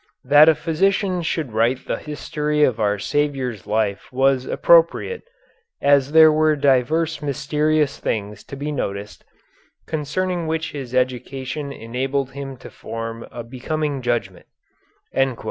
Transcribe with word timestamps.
That 0.23 0.49
a 0.49 0.55
physician 0.55 1.21
should 1.21 1.51
write 1.51 1.85
the 1.85 1.99
history 1.99 2.63
of 2.63 2.79
our 2.79 2.97
Saviour's 2.97 3.67
life 3.67 4.11
was 4.11 4.47
appropriate, 4.47 5.21
as 5.79 6.11
there 6.11 6.31
were 6.31 6.55
divers 6.55 7.21
mysterious 7.21 7.99
things 7.99 8.43
to 8.45 8.55
be 8.55 8.71
noticed, 8.71 9.23
concerning 9.85 10.47
which 10.47 10.71
his 10.71 10.95
education 10.95 11.71
enabled 11.71 12.31
him 12.31 12.57
to 12.65 12.71
form 12.71 13.27
a 13.31 13.43
becoming 13.43 14.01
judgment. 14.01 14.47